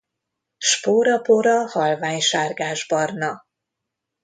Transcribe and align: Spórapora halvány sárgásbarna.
Spórapora 0.57 1.67
halvány 1.67 2.19
sárgásbarna. 2.19 3.45